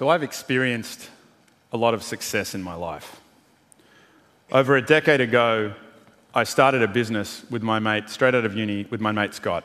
[0.00, 1.10] So I've experienced
[1.74, 3.20] a lot of success in my life.
[4.50, 5.74] Over a decade ago,
[6.34, 9.62] I started a business with my mate, straight out of uni, with my mate Scott.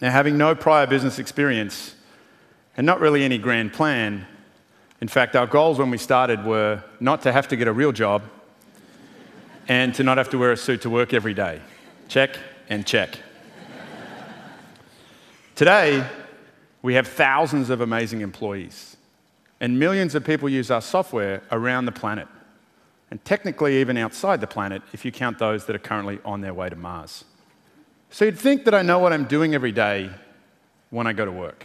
[0.00, 1.94] Now, having no prior business experience
[2.76, 4.26] and not really any grand plan,
[5.00, 7.92] in fact, our goals when we started were not to have to get a real
[7.92, 8.24] job
[9.68, 11.60] and to not have to wear a suit to work every day.
[12.08, 12.36] Check
[12.68, 13.16] and check.
[15.54, 16.04] Today,
[16.82, 18.96] we have thousands of amazing employees,
[19.64, 22.28] and millions of people use our software around the planet,
[23.10, 26.52] and technically even outside the planet if you count those that are currently on their
[26.52, 27.24] way to Mars.
[28.10, 30.10] So you'd think that I know what I'm doing every day
[30.90, 31.64] when I go to work.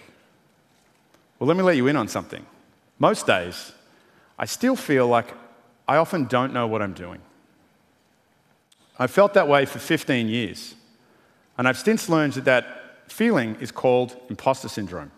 [1.38, 2.46] Well, let me let you in on something.
[3.00, 3.74] Most days,
[4.38, 5.34] I still feel like
[5.86, 7.20] I often don't know what I'm doing.
[8.98, 10.74] I've felt that way for 15 years,
[11.58, 15.12] and I've since learned that that feeling is called imposter syndrome.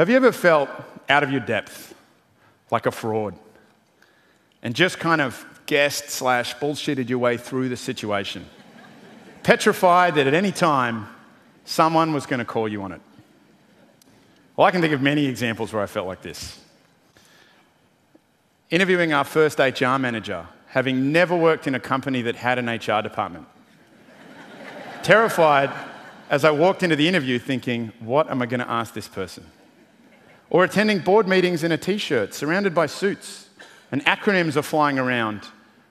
[0.00, 0.70] Have you ever felt
[1.10, 1.94] out of your depth,
[2.70, 3.34] like a fraud,
[4.62, 8.46] and just kind of guessed slash bullshitted your way through the situation?
[9.42, 11.06] Petrified that at any time
[11.66, 13.02] someone was going to call you on it.
[14.56, 16.58] Well, I can think of many examples where I felt like this.
[18.70, 23.02] Interviewing our first HR manager, having never worked in a company that had an HR
[23.02, 23.46] department.
[25.02, 25.70] Terrified
[26.30, 29.44] as I walked into the interview thinking, what am I going to ask this person?
[30.50, 33.48] Or attending board meetings in a t shirt, surrounded by suits,
[33.92, 35.42] and acronyms are flying around,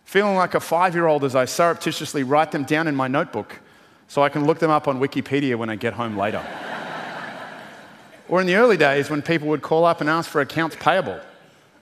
[0.04, 3.60] feeling like a five year old as I surreptitiously write them down in my notebook
[4.08, 6.46] so I can look them up on Wikipedia when I get home later.
[8.30, 11.20] or in the early days when people would call up and ask for accounts payable,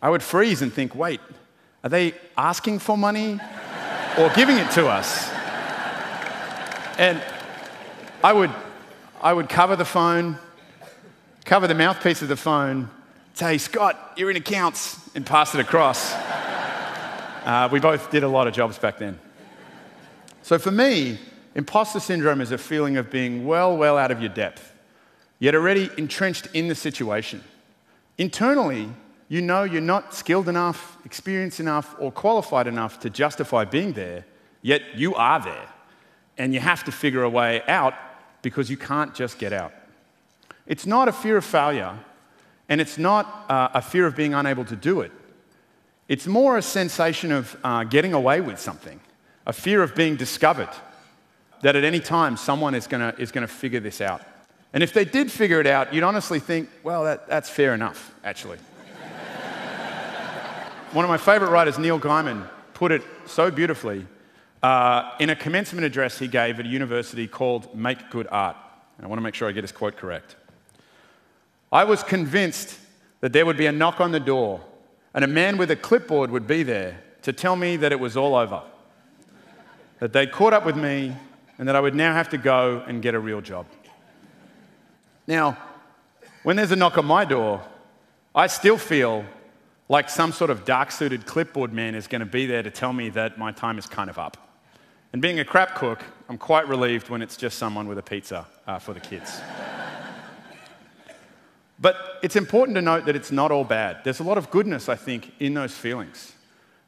[0.02, 1.20] I would freeze and think, wait,
[1.84, 3.40] are they asking for money
[4.20, 5.30] or giving it to us?
[7.00, 7.22] And
[8.24, 8.52] I would,
[9.22, 10.38] I would cover the phone,
[11.48, 12.90] cover the mouthpiece of the phone,
[13.34, 16.14] say, Scott, you're in accounts, and pass it across.
[17.48, 19.18] Uh, we both did a lot of jobs back then.
[20.42, 21.18] So for me,
[21.56, 24.74] imposter syndrome is a feeling of being well, well out of your depth,
[25.40, 27.42] yet already entrenched in the situation.
[28.18, 28.90] Internally,
[29.30, 34.26] you know you're not skilled enough, experienced enough, or qualified enough to justify being there,
[34.62, 35.70] yet you are there.
[36.38, 37.94] And you have to figure a way out
[38.42, 39.72] because you can't just get out.
[40.68, 41.98] It's not a fear of failure,
[42.70, 45.12] and it's not uh, a fear of being unable to do it.
[46.08, 49.00] It's more a sensation of uh, getting away with something,
[49.46, 50.70] a fear of being discovered,
[51.62, 54.22] that at any time someone is going is to figure this out.
[54.74, 58.14] And if they did figure it out, you'd honestly think, well, that, that's fair enough,
[58.24, 58.58] actually.
[60.92, 64.06] One of my favorite writers, Neil Gaiman, put it so beautifully
[64.62, 68.58] uh, in a commencement address he gave at a university called Make Good Art.
[68.98, 70.36] And I want to make sure I get his quote correct.
[71.72, 72.78] I was convinced
[73.22, 74.62] that there would be a knock on the door
[75.14, 78.16] and a man with a clipboard would be there to tell me that it was
[78.16, 78.62] all over,
[80.00, 81.16] that they'd caught up with me,
[81.58, 83.66] and that I would now have to go and get a real job.
[85.26, 85.58] Now,
[86.44, 87.64] when there's a knock on my door,
[88.36, 89.26] I still feel
[89.90, 92.94] like some sort of dark suited clipboard man is going to be there to tell
[92.94, 94.38] me that my time is kind of up.
[95.14, 98.46] And being a crap cook, I'm quite relieved when it's just someone with a pizza
[98.68, 99.42] uh, for the kids.
[101.80, 104.04] But it's important to note that it's not all bad.
[104.04, 106.34] There's a lot of goodness, I think, in those feelings.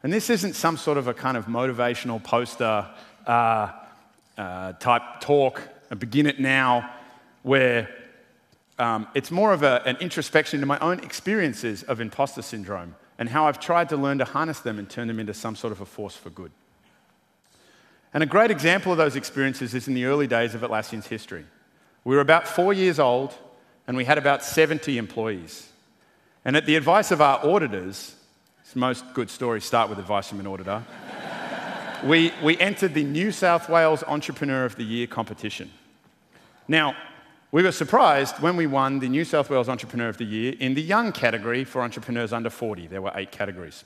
[0.02, 2.88] And this isn't some sort of a kind of motivational poster
[3.26, 3.72] uh,
[4.36, 6.90] uh, type talk, a begin it now,
[7.42, 7.88] where
[8.78, 13.28] um, it's more of a, an introspection into my own experiences of imposter syndrome and
[13.28, 15.82] how I've tried to learn to harness them and turn them into some sort of
[15.82, 16.50] a force for good.
[18.14, 21.44] And a great example of those experiences is in the early days of Atlassian's history.
[22.02, 23.34] We were about four years old
[23.90, 25.68] and we had about 70 employees.
[26.44, 28.14] And at the advice of our auditors,
[28.76, 30.84] most good stories start with advice from an auditor,
[32.04, 35.72] we, we entered the New South Wales Entrepreneur of the Year competition.
[36.68, 36.94] Now,
[37.50, 40.74] we were surprised when we won the New South Wales Entrepreneur of the Year in
[40.74, 42.86] the young category for entrepreneurs under 40.
[42.86, 43.82] There were eight categories.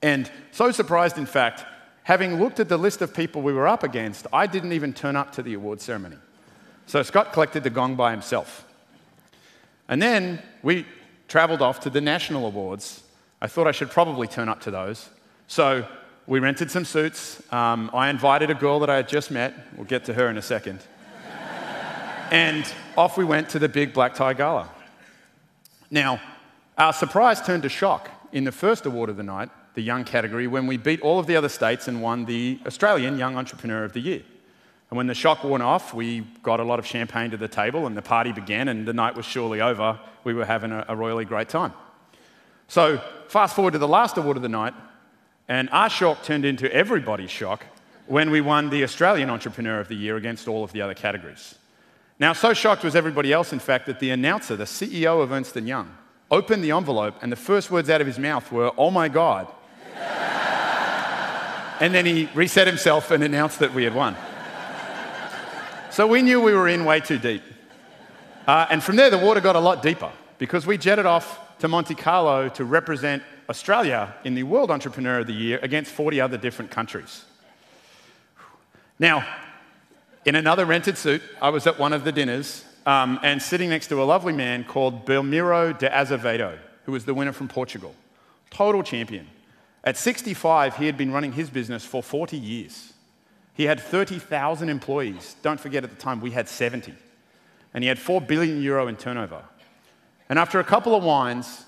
[0.00, 1.66] And so surprised, in fact,
[2.04, 5.16] having looked at the list of people we were up against, I didn't even turn
[5.16, 6.16] up to the award ceremony.
[6.86, 8.65] So Scott collected the gong by himself.
[9.88, 10.86] And then we
[11.28, 13.02] travelled off to the national awards.
[13.40, 15.08] I thought I should probably turn up to those.
[15.46, 15.86] So
[16.26, 17.42] we rented some suits.
[17.52, 19.54] Um, I invited a girl that I had just met.
[19.76, 20.80] We'll get to her in a second.
[22.32, 22.66] And
[22.96, 24.68] off we went to the big black tie gala.
[25.92, 26.20] Now,
[26.76, 30.48] our surprise turned to shock in the first award of the night, the young category,
[30.48, 33.92] when we beat all of the other states and won the Australian Young Entrepreneur of
[33.92, 34.22] the Year.
[34.90, 37.86] And when the shock wore off, we got a lot of champagne to the table
[37.86, 39.98] and the party began, and the night was surely over.
[40.24, 41.72] We were having a, a royally great time.
[42.68, 44.74] So, fast forward to the last award of the night,
[45.48, 47.64] and our shock turned into everybody's shock
[48.06, 51.56] when we won the Australian Entrepreneur of the Year against all of the other categories.
[52.18, 55.56] Now, so shocked was everybody else, in fact, that the announcer, the CEO of Ernst
[55.56, 55.94] & Young,
[56.30, 59.48] opened the envelope and the first words out of his mouth were, Oh my God.
[61.80, 64.16] and then he reset himself and announced that we had won.
[65.96, 67.42] So we knew we were in way too deep.
[68.46, 71.68] Uh, and from there, the water got a lot deeper because we jetted off to
[71.68, 76.36] Monte Carlo to represent Australia in the World Entrepreneur of the Year against 40 other
[76.36, 77.24] different countries.
[78.98, 79.26] Now,
[80.26, 83.86] in another rented suit, I was at one of the dinners um, and sitting next
[83.86, 87.94] to a lovely man called Belmiro de Azevedo, who was the winner from Portugal.
[88.50, 89.26] Total champion.
[89.82, 92.92] At 65, he had been running his business for 40 years.
[93.56, 95.34] He had 30,000 employees.
[95.42, 96.94] Don't forget at the time we had 70.
[97.72, 99.42] And he had 4 billion euro in turnover.
[100.28, 101.64] And after a couple of wines,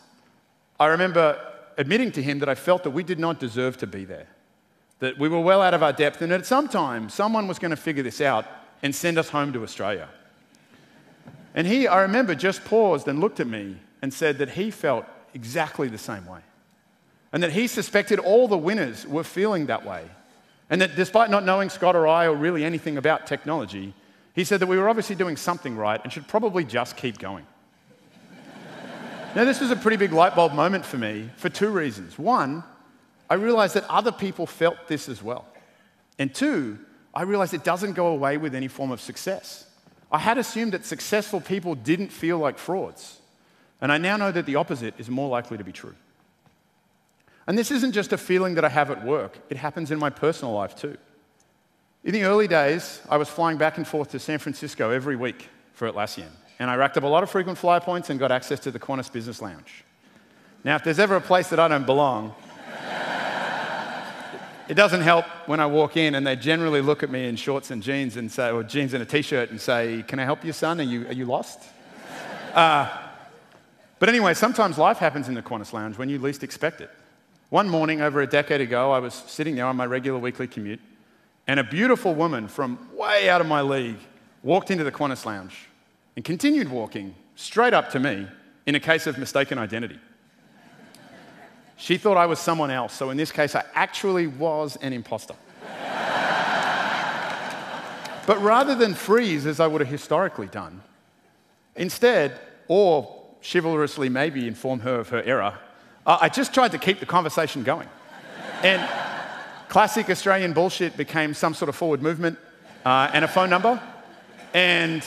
[0.78, 1.40] I remember
[1.78, 4.26] admitting to him that I felt that we did not deserve to be there.
[4.98, 7.58] That we were well out of our depth, and that at some time, someone was
[7.58, 8.44] going to figure this out
[8.82, 10.08] and send us home to Australia.
[11.54, 15.06] And he, I remember, just paused and looked at me and said that he felt
[15.32, 16.40] exactly the same way.
[17.32, 20.04] And that he suspected all the winners were feeling that way.
[20.70, 23.94] And that despite not knowing Scott or I or really anything about technology,
[24.34, 27.46] he said that we were obviously doing something right and should probably just keep going.
[29.34, 32.18] now, this was a pretty big light bulb moment for me for two reasons.
[32.18, 32.62] One,
[33.30, 35.46] I realized that other people felt this as well.
[36.18, 36.78] And two,
[37.14, 39.66] I realized it doesn't go away with any form of success.
[40.10, 43.20] I had assumed that successful people didn't feel like frauds.
[43.80, 45.94] And I now know that the opposite is more likely to be true.
[47.48, 50.10] And this isn't just a feeling that I have at work, it happens in my
[50.10, 50.98] personal life too.
[52.04, 55.48] In the early days, I was flying back and forth to San Francisco every week
[55.72, 56.28] for Atlassian.
[56.58, 58.78] And I racked up a lot of frequent flyer points and got access to the
[58.78, 59.82] Qantas Business Lounge.
[60.62, 62.34] Now, if there's ever a place that I don't belong,
[64.68, 67.70] it doesn't help when I walk in and they generally look at me in shorts
[67.70, 70.52] and jeans and say, or jeans and a t-shirt and say, "Can I help you,
[70.52, 70.80] son?
[70.80, 71.60] Are you, are you lost?"
[72.52, 72.90] Uh,
[73.98, 76.90] but anyway, sometimes life happens in the Qantas Lounge when you least expect it.
[77.50, 80.80] One morning, over a decade ago, I was sitting there on my regular weekly commute,
[81.46, 83.96] and a beautiful woman from way out of my league
[84.42, 85.66] walked into the Qantas Lounge
[86.14, 88.28] and continued walking straight up to me
[88.66, 89.98] in a case of mistaken identity.
[91.78, 95.34] She thought I was someone else, so in this case, I actually was an imposter.
[98.26, 100.82] but rather than freeze as I would have historically done,
[101.76, 105.58] instead, or chivalrously maybe inform her of her error,
[106.08, 107.86] uh, I just tried to keep the conversation going.
[108.62, 108.82] And
[109.68, 112.38] classic Australian bullshit became some sort of forward movement
[112.86, 113.78] uh, and a phone number.
[114.54, 115.02] And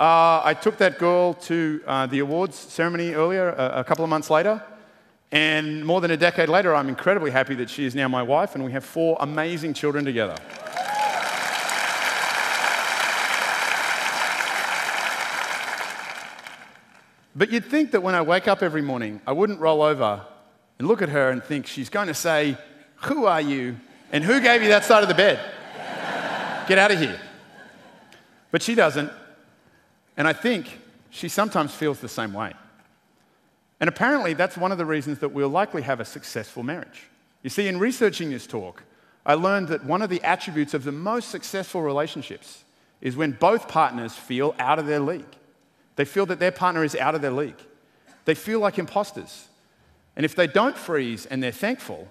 [0.00, 4.10] uh, I took that girl to uh, the awards ceremony earlier, a, a couple of
[4.10, 4.60] months later.
[5.30, 8.56] And more than a decade later, I'm incredibly happy that she is now my wife,
[8.56, 10.34] and we have four amazing children together.
[17.36, 20.26] But you'd think that when I wake up every morning, I wouldn't roll over
[20.80, 22.56] and look at her and think she's going to say,
[23.02, 23.76] Who are you?
[24.12, 25.38] And who gave you that side of the bed?
[26.66, 27.20] Get out of here.
[28.50, 29.12] But she doesn't.
[30.16, 30.78] And I think
[31.10, 32.54] she sometimes feels the same way.
[33.78, 37.08] And apparently, that's one of the reasons that we'll likely have a successful marriage.
[37.42, 38.82] You see, in researching this talk,
[39.26, 42.64] I learned that one of the attributes of the most successful relationships
[43.02, 45.36] is when both partners feel out of their league.
[45.96, 47.60] They feel that their partner is out of their league.
[48.24, 49.48] They feel like imposters.
[50.16, 52.08] And if they don't freeze and they're thankful,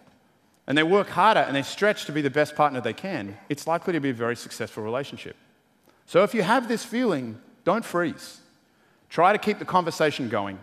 [0.70, 3.65] and they work harder and they stretch to be the best partner they can, it's
[3.65, 5.36] likely to be a very successful relationship.
[6.06, 8.39] So if you have this feeling, don't freeze.
[9.10, 10.60] Try to keep the conversation going,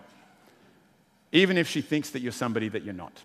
[1.32, 3.20] even if she thinks that you're somebody that you're not.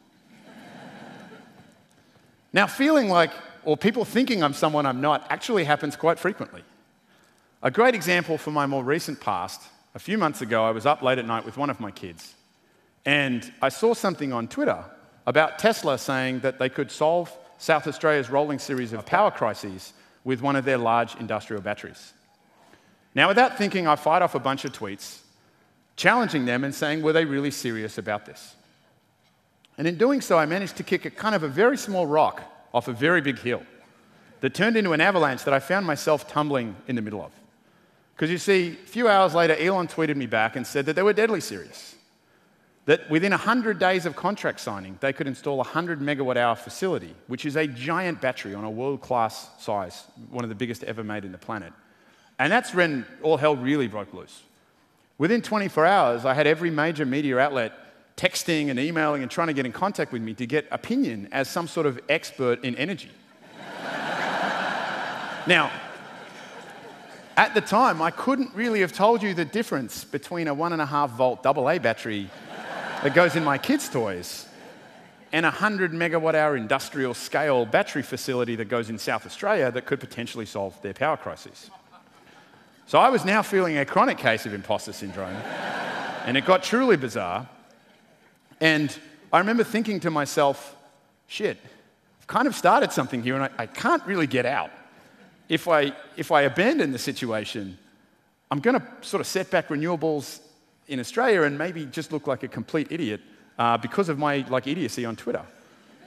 [2.53, 3.31] now, feeling like,
[3.63, 6.63] or people thinking I'm someone I'm not, actually happens quite frequently.
[7.61, 9.61] A great example from my more recent past
[9.93, 12.33] a few months ago, I was up late at night with one of my kids.
[13.05, 14.83] And I saw something on Twitter
[15.25, 19.93] about Tesla saying that they could solve South Australia's rolling series of power crises
[20.23, 22.13] with one of their large industrial batteries.
[23.13, 25.19] Now, without thinking, I fired off a bunch of tweets
[25.95, 28.55] challenging them and saying, were they really serious about this?
[29.77, 32.41] And in doing so, I managed to kick a kind of a very small rock
[32.73, 33.63] off a very big hill
[34.39, 37.31] that turned into an avalanche that I found myself tumbling in the middle of.
[38.15, 41.03] Because you see, a few hours later, Elon tweeted me back and said that they
[41.03, 41.95] were deadly serious.
[42.85, 47.13] That within 100 days of contract signing, they could install a 100 megawatt hour facility,
[47.27, 51.03] which is a giant battery on a world class size, one of the biggest ever
[51.03, 51.73] made in the planet.
[52.39, 54.41] And that's when all hell really broke loose.
[55.19, 57.73] Within 24 hours, I had every major media outlet
[58.17, 61.47] texting and emailing and trying to get in contact with me to get opinion as
[61.47, 63.11] some sort of expert in energy.
[65.47, 65.71] now,
[67.37, 70.81] at the time, I couldn't really have told you the difference between a one and
[70.81, 72.29] a half volt AA battery
[73.03, 74.47] that goes in my kids' toys
[75.33, 79.85] and a 100 megawatt hour industrial scale battery facility that goes in South Australia that
[79.85, 81.69] could potentially solve their power crises.
[82.85, 85.35] So I was now feeling a chronic case of imposter syndrome,
[86.25, 87.47] and it got truly bizarre.
[88.59, 88.95] And
[89.31, 90.75] I remember thinking to myself,
[91.27, 91.57] shit,
[92.19, 94.71] I've kind of started something here and I, I can't really get out
[95.47, 97.77] if I, if I abandon the situation,
[98.49, 100.39] I'm going to sort of set back renewables
[100.87, 103.21] in Australia and maybe just look like a complete idiot
[103.57, 105.43] uh, because of my like idiocy on Twitter.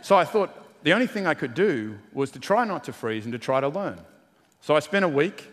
[0.02, 0.50] So I thought
[0.82, 3.60] the only thing I could do was to try not to freeze and to try
[3.60, 3.98] to learn.
[4.60, 5.50] So I spent a week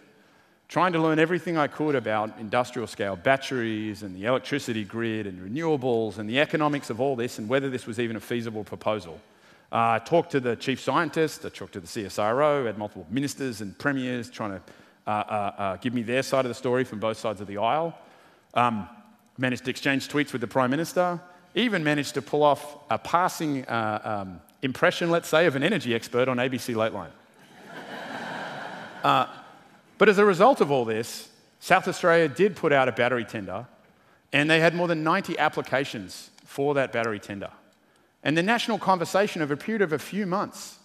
[0.68, 5.38] trying to learn everything I could about industrial scale batteries and the electricity grid and
[5.40, 9.20] renewables and the economics of all this and whether this was even a feasible proposal.
[9.72, 13.62] Uh, I talked to the chief scientist, I talked to the CSIRO, had multiple ministers
[13.62, 14.62] and premiers trying to
[15.08, 15.12] uh, uh,
[15.58, 17.98] uh, give me their side of the story from both sides of the aisle.
[18.54, 18.88] Um,
[19.42, 21.20] managed to exchange tweets with the Prime Minister,
[21.56, 25.94] even managed to pull off a passing uh, um, impression, let's say, of an energy
[25.96, 27.12] expert on ABC Lateline.
[29.04, 29.26] Uh,
[29.98, 31.28] but as a result of all this,
[31.60, 33.66] South Australia did put out a battery tender,
[34.32, 37.50] and they had more than 90 applications for that battery tender.
[38.24, 40.78] And the national conversation over a period of a few months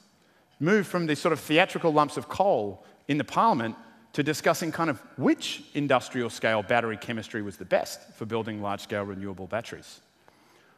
[0.58, 3.76] moved from these sort of theatrical lumps of coal in the parliament
[4.16, 8.80] to discussing kind of which industrial scale battery chemistry was the best for building large
[8.80, 10.00] scale renewable batteries.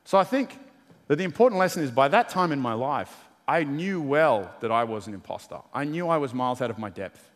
[0.05, 0.59] So I think
[1.07, 3.15] that the important lesson is by that time in my life,
[3.47, 5.61] I knew well that I was an imposter.
[5.73, 7.31] I knew I was miles out of my depth.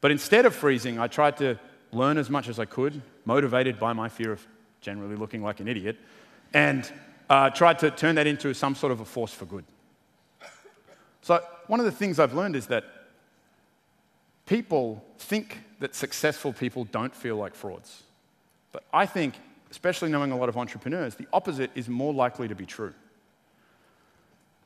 [0.00, 1.58] But instead of freezing, I tried to
[1.90, 4.46] learn as much as I could, motivated by my fear of
[4.80, 5.96] generally looking like an idiot,
[6.54, 6.88] and
[7.28, 9.64] uh, tried to turn that into some sort of a force for good.
[11.22, 12.84] So, one of the things I've learned is that
[14.46, 18.02] people think that successful people don't feel like frauds.
[18.72, 19.34] But I think,
[19.70, 22.94] especially knowing a lot of entrepreneurs, the opposite is more likely to be true.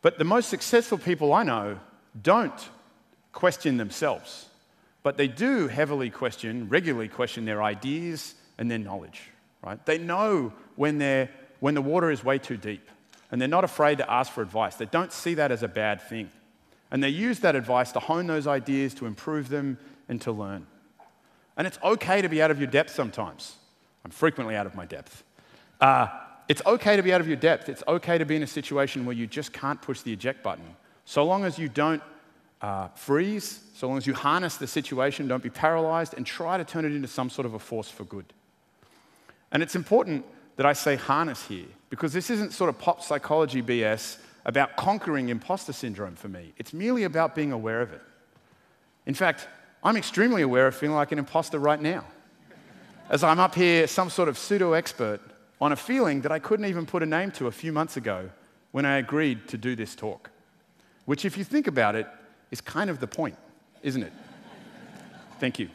[0.02, 1.80] But the most successful people I know
[2.23, 2.68] don't
[3.33, 4.47] question themselves,
[5.02, 9.23] but they do heavily question, regularly question their ideas and their knowledge,
[9.62, 9.85] right?
[9.85, 11.28] They know when they're
[11.61, 12.88] when the water is way too deep.
[13.30, 14.76] And they're not afraid to ask for advice.
[14.76, 16.30] They don't see that as a bad thing.
[16.90, 19.78] And they use that advice to hone those ideas, to improve them,
[20.08, 20.66] and to learn.
[21.56, 23.56] And it's okay to be out of your depth sometimes.
[24.04, 25.24] I'm frequently out of my depth.
[25.80, 26.08] Uh,
[26.48, 27.68] it's okay to be out of your depth.
[27.68, 30.76] It's okay to be in a situation where you just can't push the eject button.
[31.04, 32.02] So long as you don't
[32.62, 36.64] uh, freeze, so long as you harness the situation, don't be paralyzed, and try to
[36.64, 38.26] turn it into some sort of a force for good.
[39.50, 40.24] And it's important
[40.56, 45.28] that I say harness here, because this isn't sort of pop psychology BS about conquering
[45.28, 46.54] imposter syndrome for me.
[46.56, 48.00] It's merely about being aware of it.
[49.04, 49.48] In fact,
[49.82, 52.04] I'm extremely aware of feeling like an imposter right now,
[53.10, 55.20] as I'm up here, some sort of pseudo expert
[55.60, 58.30] on a feeling that I couldn't even put a name to a few months ago
[58.72, 60.30] when I agreed to do this talk.
[61.04, 62.06] Which, if you think about it,
[62.50, 63.36] is kind of the point,
[63.82, 64.12] isn't it?
[65.38, 65.68] Thank you.